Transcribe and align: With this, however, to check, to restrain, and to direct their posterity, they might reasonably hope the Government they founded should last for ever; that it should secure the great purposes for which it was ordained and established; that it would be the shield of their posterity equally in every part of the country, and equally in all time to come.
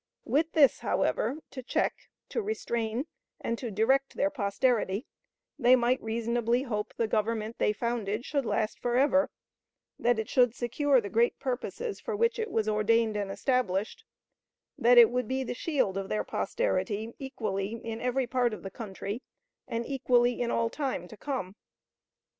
With 0.25 0.53
this, 0.53 0.79
however, 0.79 1.35
to 1.51 1.61
check, 1.61 1.93
to 2.29 2.41
restrain, 2.41 3.05
and 3.39 3.55
to 3.59 3.69
direct 3.69 4.15
their 4.15 4.31
posterity, 4.31 5.05
they 5.59 5.75
might 5.75 6.01
reasonably 6.01 6.63
hope 6.63 6.95
the 6.97 7.07
Government 7.07 7.59
they 7.59 7.71
founded 7.71 8.25
should 8.25 8.43
last 8.43 8.79
for 8.79 8.95
ever; 8.97 9.29
that 9.99 10.17
it 10.17 10.27
should 10.27 10.55
secure 10.55 11.01
the 11.01 11.09
great 11.11 11.37
purposes 11.37 11.99
for 11.99 12.15
which 12.15 12.39
it 12.39 12.49
was 12.49 12.67
ordained 12.67 13.15
and 13.15 13.29
established; 13.29 14.03
that 14.75 14.97
it 14.97 15.11
would 15.11 15.27
be 15.27 15.43
the 15.43 15.53
shield 15.53 15.97
of 15.99 16.09
their 16.09 16.23
posterity 16.23 17.13
equally 17.19 17.73
in 17.85 18.01
every 18.01 18.25
part 18.25 18.55
of 18.55 18.63
the 18.63 18.71
country, 18.71 19.21
and 19.67 19.85
equally 19.85 20.41
in 20.41 20.49
all 20.49 20.71
time 20.71 21.07
to 21.09 21.15
come. 21.15 21.55